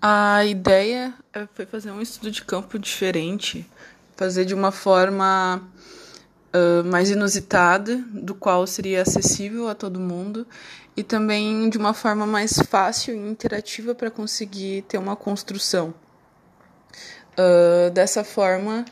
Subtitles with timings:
[0.00, 1.12] A ideia
[1.54, 3.68] foi fazer um estudo de campo diferente,
[4.16, 5.60] fazer de uma forma
[6.54, 10.46] uh, mais inusitada, do qual seria acessível a todo mundo,
[10.96, 15.92] e também de uma forma mais fácil e interativa para conseguir ter uma construção.
[17.32, 18.84] Uh, dessa forma,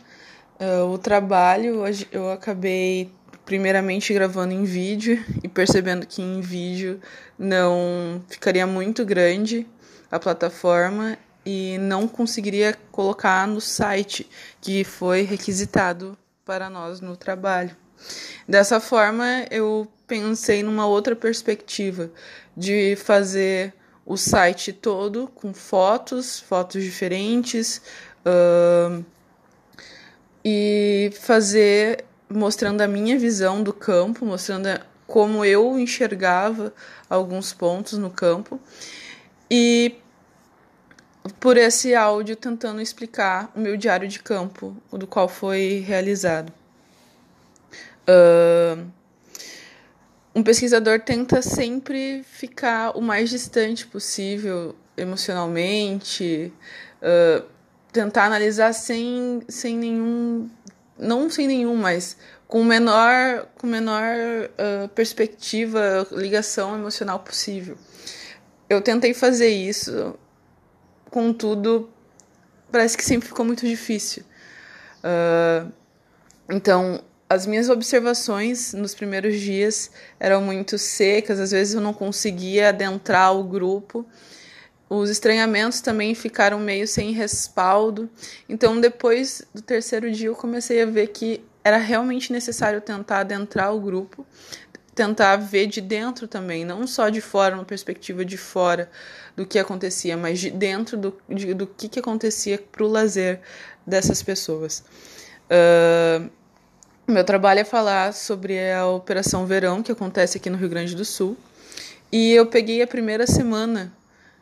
[0.58, 3.12] uh, o trabalho eu acabei
[3.44, 7.00] primeiramente gravando em vídeo e percebendo que em vídeo
[7.38, 9.64] não ficaria muito grande
[10.10, 14.28] a plataforma e não conseguiria colocar no site
[14.60, 17.76] que foi requisitado para nós no trabalho.
[18.48, 22.10] Dessa forma, eu pensei numa outra perspectiva
[22.56, 23.72] de fazer
[24.04, 27.80] o site todo com fotos, fotos diferentes,
[28.24, 29.04] uh,
[30.44, 34.68] e fazer mostrando a minha visão do campo, mostrando
[35.06, 36.72] como eu enxergava
[37.08, 38.60] alguns pontos no campo
[39.50, 39.96] e
[41.40, 46.52] por esse áudio tentando explicar o meu diário de campo, o do qual foi realizado.
[48.08, 48.86] Uh,
[50.34, 56.52] um pesquisador tenta sempre ficar o mais distante possível emocionalmente,
[57.02, 57.44] uh,
[57.92, 60.48] tentar analisar sem, sem nenhum
[60.98, 62.16] não sem nenhum, mas
[62.48, 67.76] com menor, com menor uh, perspectiva, ligação emocional possível.
[68.68, 70.18] Eu tentei fazer isso,
[71.10, 71.88] contudo,
[72.70, 74.24] parece que sempre ficou muito difícil.
[74.98, 75.72] Uh,
[76.50, 82.68] então, as minhas observações nos primeiros dias eram muito secas, às vezes eu não conseguia
[82.68, 84.06] adentrar o grupo.
[84.88, 88.08] Os estranhamentos também ficaram meio sem respaldo.
[88.48, 93.74] Então, depois do terceiro dia, eu comecei a ver que era realmente necessário tentar adentrar
[93.74, 94.24] o grupo,
[94.96, 98.90] tentar ver de dentro também, não só de fora, uma perspectiva de fora
[99.36, 103.40] do que acontecia, mas de dentro do, de, do que, que acontecia para o lazer
[103.86, 104.82] dessas pessoas.
[105.50, 106.30] Uh,
[107.06, 111.04] meu trabalho é falar sobre a Operação Verão, que acontece aqui no Rio Grande do
[111.04, 111.36] Sul.
[112.10, 113.92] E eu peguei a primeira semana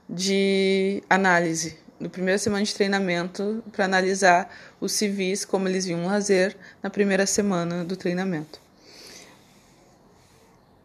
[0.09, 4.49] de análise, no primeira semana de treinamento, para analisar
[4.81, 8.64] os civis, como eles viam lazer na primeira semana do treinamento.